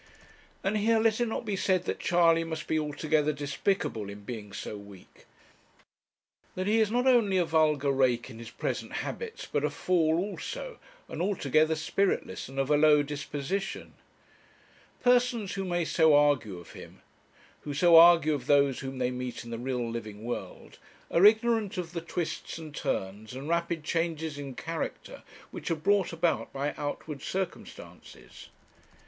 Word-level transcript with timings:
And 0.63 0.77
here 0.79 0.97
let 0.97 1.21
it 1.21 1.27
not 1.27 1.45
be 1.45 1.55
said 1.55 1.85
that 1.85 1.99
Charley 1.99 2.43
must 2.43 2.65
be 2.65 2.79
altogether 2.79 3.31
despicable 3.31 4.09
in 4.09 4.21
being 4.23 4.51
so 4.51 4.75
weak; 4.75 5.27
that 6.55 6.65
he 6.65 6.79
is 6.81 6.89
not 6.89 7.05
only 7.05 7.37
a 7.37 7.45
vulgar 7.45 7.91
rake 7.91 8.27
in 8.27 8.39
his 8.39 8.49
present 8.49 8.93
habits, 9.05 9.45
but 9.51 9.63
a 9.63 9.69
fool 9.69 10.17
also, 10.17 10.79
and 11.07 11.21
altogether 11.21 11.75
spiritless, 11.75 12.49
and 12.49 12.57
of 12.57 12.71
a 12.71 12.77
low 12.77 13.03
disposition. 13.03 13.93
Persons 15.03 15.53
who 15.53 15.63
may 15.63 15.85
so 15.85 16.15
argue 16.15 16.57
of 16.57 16.71
him, 16.71 17.03
who 17.59 17.71
so 17.71 17.95
argue 17.95 18.33
of 18.33 18.47
those 18.47 18.79
whom 18.79 18.97
they 18.97 19.11
meet 19.11 19.43
in 19.43 19.51
the 19.51 19.59
real 19.59 19.87
living 19.87 20.23
world, 20.23 20.79
are 21.11 21.27
ignorant 21.27 21.77
of 21.77 21.91
the 21.91 22.01
twists 22.01 22.57
and 22.57 22.73
turns, 22.73 23.33
and 23.35 23.47
rapid 23.47 23.83
changes 23.83 24.39
in 24.39 24.55
character 24.55 25.21
which 25.51 25.69
are 25.69 25.75
brought 25.75 26.11
about 26.11 26.51
by 26.51 26.73
outward 26.75 27.21
circumstances. 27.21 28.49